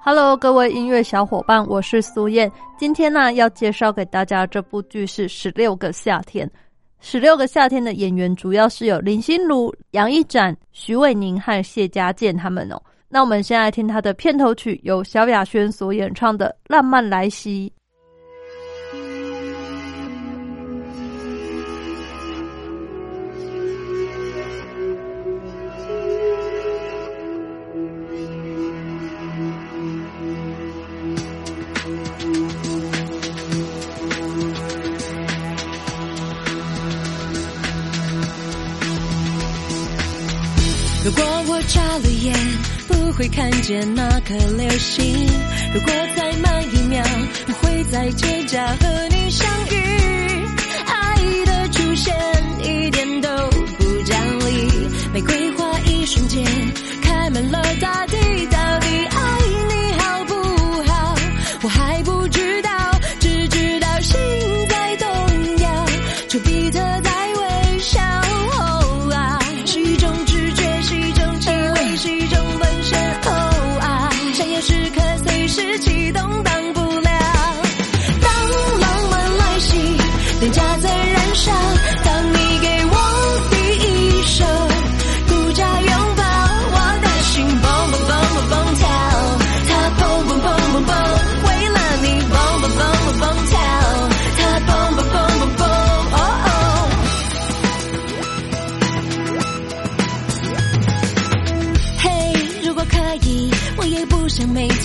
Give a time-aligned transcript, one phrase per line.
[0.00, 2.50] Hello，各位音乐小伙伴，我是苏燕。
[2.78, 6.46] 今天呢，要介绍给大家这部剧是《十六个夏天》。
[7.00, 12.80] 《十六个夏天》的演员主要是有林心如、杨一展、徐伟宁和谢家健他们哦。
[13.08, 17.70] 那我们先来听他的片头曲，由萧亚轩所演唱的《浪漫来袭》。
[41.08, 42.36] 如果我眨了眼，
[42.86, 45.26] 不会看见那颗流星。
[45.72, 47.02] 如果再慢一秒，
[47.46, 50.44] 不会在街角和你相遇。
[50.84, 52.14] 爱的出现
[52.62, 53.30] 一点都
[53.78, 54.68] 不讲理，
[55.14, 56.44] 玫瑰花一瞬间
[57.00, 58.06] 开满了大
[75.16, 76.74] 随时启动当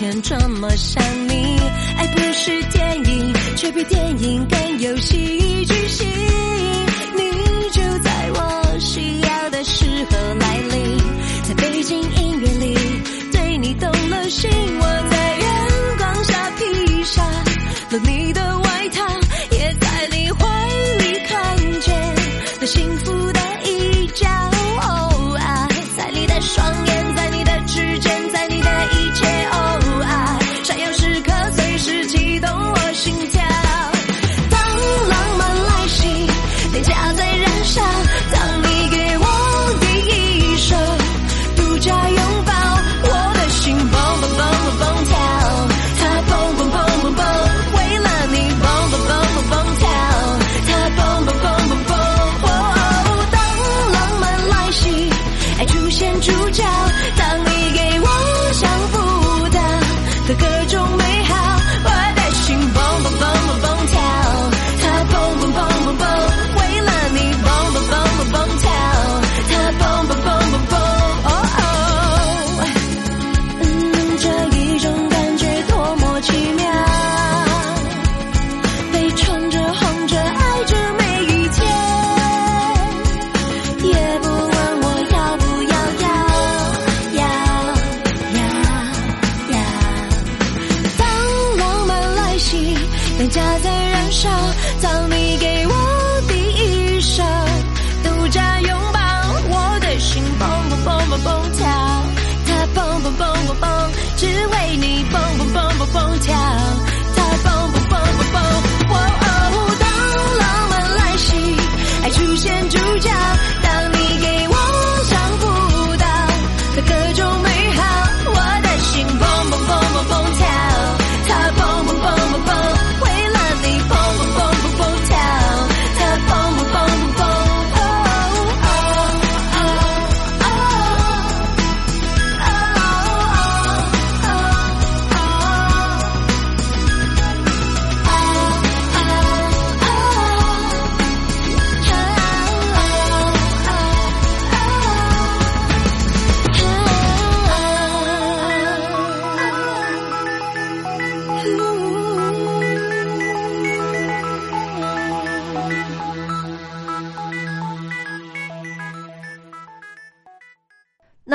[0.00, 1.58] 天这么想你，
[1.98, 6.49] 爱不是电影，却比电影更有戏剧性。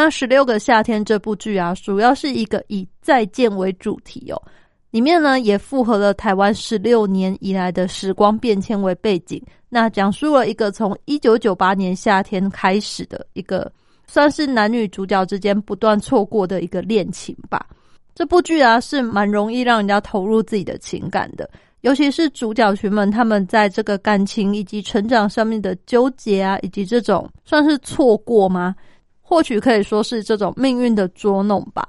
[0.06, 4.40] 那《十六个夏天》这部剧啊，主要是一个以再见为主题哦，
[4.92, 13.72] 里面呢也复合了台湾十六年以来的时光变迁为背景，那讲述了一个从一九九八年夏天开始的一个，
[14.06, 17.66] 算是男女主角之间不断错过的一个恋情吧。
[18.14, 21.50] 这部剧啊，是蛮容易让人家投入自己的情感的。
[21.82, 28.76] 尤其是主角群们，他们在这个感情以及成长上面的纠结啊，以及这种算是错过吗？
[29.28, 31.88] 或许可以说是这种命运的捉弄吧。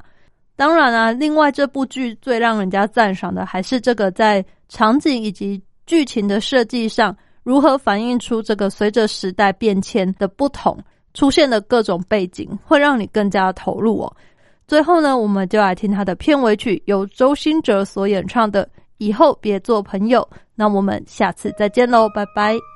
[0.57, 10.77] 当然啊，另外这部剧最让人家赞赏的，还是这个在场景以及剧情的设计上，如何反映出这个随着时代变迁的不同
[11.13, 14.17] 出现的各种背景，会让你更加投入哦。
[14.67, 18.67] 最后呢，我们就来听他的片尾曲，由周兴哲所演唱的。
[18.99, 22.76] 以后别做朋友，那我们下次再见喽，拜拜。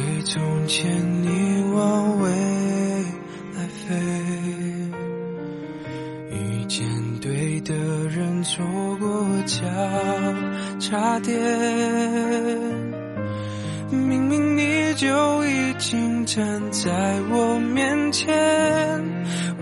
[0.00, 2.30] 走回从前，你往未
[3.54, 3.94] 来飞。
[6.32, 6.86] 遇见
[7.20, 7.74] 对的
[8.08, 8.64] 人，错
[8.98, 9.66] 过交
[10.78, 11.38] 叉点。
[13.90, 18.32] 明明你就已经站在我面前，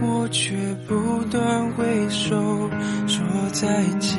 [0.00, 0.54] 我却
[0.86, 2.70] 不断挥手
[3.06, 4.18] 说再见。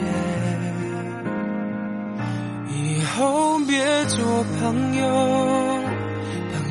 [2.71, 5.05] 以后别做朋友，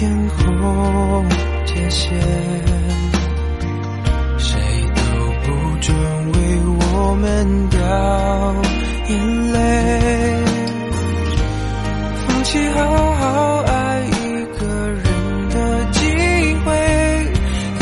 [0.00, 1.28] 天空
[1.66, 2.08] 界限，
[4.38, 4.58] 谁
[4.94, 5.02] 都
[5.42, 5.46] 不
[5.78, 5.94] 准
[6.32, 6.38] 为
[6.78, 7.78] 我们掉
[9.10, 9.12] 眼
[9.52, 9.58] 泪。
[12.26, 12.78] 放弃好
[13.12, 14.10] 好爱一
[14.58, 15.04] 个人
[15.50, 16.00] 的机
[16.64, 16.72] 会，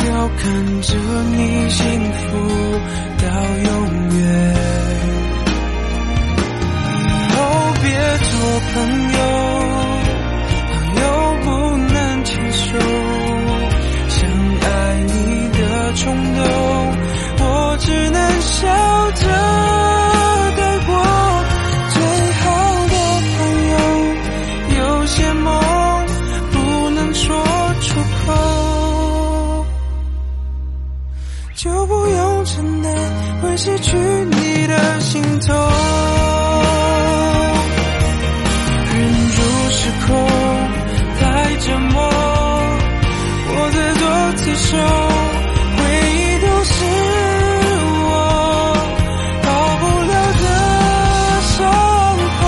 [0.09, 0.43] 要看
[0.83, 0.97] 着
[1.37, 2.27] 你幸福
[3.23, 3.27] 到
[3.63, 3.71] 永
[4.19, 4.19] 远。
[6.99, 7.39] 以后
[7.81, 7.87] 别
[8.19, 8.29] 做
[8.75, 8.75] 朋
[9.13, 9.48] 友。
[39.89, 40.13] 时空
[41.19, 41.97] 太折磨，
[43.49, 44.05] 我自作
[44.37, 44.77] 自受，
[45.79, 45.81] 回
[46.13, 46.71] 忆都是
[48.05, 48.07] 我，
[49.43, 49.47] 逃
[49.81, 50.45] 不了的
[51.41, 51.57] 伤
[52.39, 52.41] 口。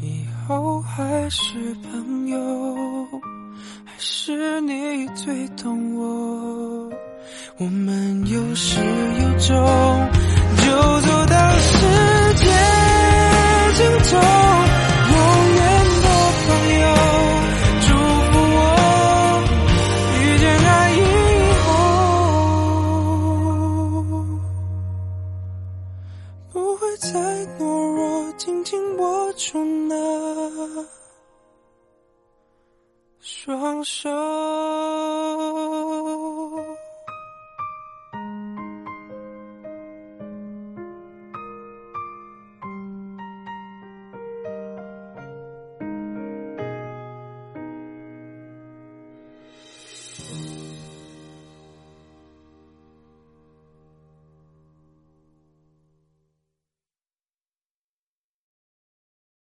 [0.00, 0.02] 以
[0.48, 1.92] 后还是朋
[2.28, 2.34] 友，
[3.84, 6.90] 还是你最懂我，
[7.58, 9.91] 我们有始有终。
[33.82, 34.31] 那双手。